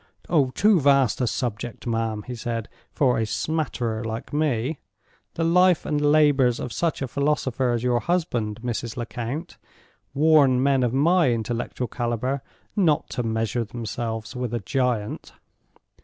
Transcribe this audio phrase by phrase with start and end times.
[0.55, 4.79] "Too vast a subject, ma'am," he said, "for a smatterer like me.
[5.35, 8.97] The life and labors of such a philosopher as your husband, Mrs.
[8.97, 9.57] Lecount,
[10.15, 12.41] warn men of my intellectual caliber
[12.75, 15.33] not to measure themselves with a giant.